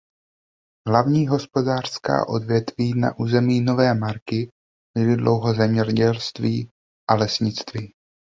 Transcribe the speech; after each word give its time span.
Hlavní 0.89 1.27
hospodářská 1.27 2.27
odvětví 2.27 2.93
na 2.99 3.17
území 3.19 3.61
Nové 3.61 3.93
marky 3.93 4.49
byly 4.97 5.15
dlouho 5.17 5.53
zemědělství 5.53 6.69
a 7.11 7.15
lesnictví. 7.15 7.93